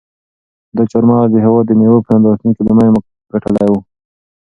[0.75, 3.73] دا چهارمغز د هېواد د مېوو په نندارتون کې لومړی مقام ګټلی و.